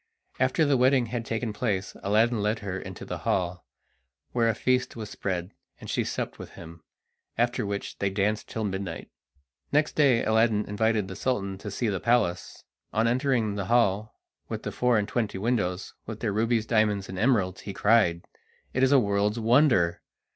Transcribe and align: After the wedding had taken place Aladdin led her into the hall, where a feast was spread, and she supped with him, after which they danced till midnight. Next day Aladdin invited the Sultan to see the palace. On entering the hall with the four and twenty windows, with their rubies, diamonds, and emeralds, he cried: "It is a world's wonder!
After 0.39 0.65
the 0.65 0.77
wedding 0.77 1.05
had 1.13 1.25
taken 1.27 1.53
place 1.53 1.95
Aladdin 2.01 2.41
led 2.41 2.57
her 2.65 2.79
into 2.79 3.05
the 3.05 3.19
hall, 3.19 3.67
where 4.31 4.49
a 4.49 4.55
feast 4.55 4.95
was 4.95 5.11
spread, 5.11 5.51
and 5.79 5.91
she 5.91 6.03
supped 6.03 6.39
with 6.39 6.53
him, 6.53 6.81
after 7.37 7.67
which 7.67 7.99
they 7.99 8.09
danced 8.09 8.49
till 8.49 8.63
midnight. 8.63 9.11
Next 9.71 9.91
day 9.95 10.23
Aladdin 10.25 10.65
invited 10.65 11.07
the 11.07 11.15
Sultan 11.15 11.55
to 11.59 11.69
see 11.69 11.87
the 11.87 11.99
palace. 11.99 12.63
On 12.91 13.07
entering 13.07 13.53
the 13.53 13.65
hall 13.65 14.15
with 14.49 14.63
the 14.63 14.71
four 14.71 14.97
and 14.97 15.07
twenty 15.07 15.37
windows, 15.37 15.93
with 16.07 16.19
their 16.19 16.33
rubies, 16.33 16.65
diamonds, 16.65 17.07
and 17.07 17.19
emeralds, 17.19 17.61
he 17.61 17.71
cried: 17.71 18.25
"It 18.73 18.81
is 18.81 18.91
a 18.91 18.97
world's 18.99 19.37
wonder! 19.37 20.01